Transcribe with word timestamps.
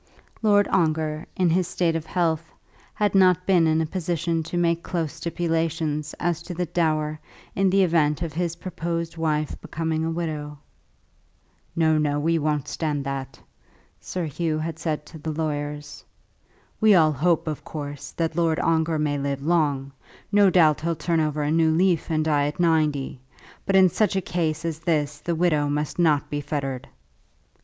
Lord 0.41 0.67
Ongar, 0.69 1.27
in 1.35 1.51
his 1.51 1.67
state 1.67 1.95
of 1.95 2.07
health, 2.07 2.51
had 2.95 3.13
not 3.13 3.45
been 3.45 3.67
in 3.67 3.81
a 3.81 3.85
position 3.85 4.41
to 4.41 4.57
make 4.57 4.81
close 4.81 5.13
stipulations 5.13 6.15
as 6.19 6.41
to 6.41 6.55
the 6.55 6.65
dower 6.65 7.19
in 7.55 7.69
the 7.69 7.83
event 7.83 8.23
of 8.23 8.33
his 8.33 8.55
proposed 8.55 9.15
wife 9.15 9.55
becoming 9.61 10.03
a 10.03 10.09
widow. 10.09 10.57
"No, 11.75 11.99
no; 11.99 12.19
we 12.19 12.39
won't 12.39 12.67
stand 12.67 13.03
that," 13.03 13.39
Sir 13.99 14.25
Hugh 14.25 14.57
had 14.57 14.79
said 14.79 15.05
to 15.05 15.19
the 15.19 15.31
lawyers. 15.31 16.03
"We 16.79 16.95
all 16.95 17.11
hope, 17.11 17.47
of 17.47 17.63
course, 17.63 18.09
that 18.13 18.35
Lord 18.35 18.59
Ongar 18.59 18.97
may 18.97 19.19
live 19.19 19.45
long; 19.45 19.91
no 20.31 20.49
doubt 20.49 20.81
he'll 20.81 20.95
turn 20.95 21.19
over 21.19 21.43
a 21.43 21.51
new 21.51 21.69
leaf, 21.69 22.09
and 22.09 22.25
die 22.25 22.47
at 22.47 22.59
ninety. 22.59 23.21
But 23.67 23.75
in 23.75 23.87
such 23.89 24.15
a 24.15 24.21
case 24.21 24.65
as 24.65 24.79
this 24.79 25.19
the 25.19 25.35
widow 25.35 25.69
must 25.69 25.99
not 25.99 26.27
be 26.31 26.41
fettered." 26.41 26.87